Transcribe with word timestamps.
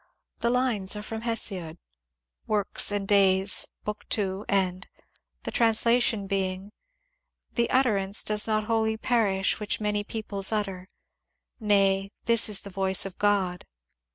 The 0.39 0.49
lines 0.49 0.95
are 0.95 1.03
from 1.03 1.21
Hesiod(" 1.21 1.77
Works 2.47 2.91
and 2.91 3.07
Days," 3.07 3.67
bk. 3.85 4.39
ii, 4.41 4.45
end), 4.49 4.87
the 5.43 5.51
translation 5.51 6.25
being:" 6.25 6.71
The 7.53 7.69
utter 7.69 7.97
ance 7.97 8.23
does 8.23 8.47
not 8.47 8.63
wholly 8.63 8.97
perish 8.97 9.59
which 9.59 9.79
many 9.79 10.03
peoples 10.03 10.51
utter; 10.51 10.89
nay, 11.59 12.09
this 12.25 12.49
is 12.49 12.61
the 12.61 12.71
voice 12.71 13.05
of 13.05 13.19
God." 13.19 13.63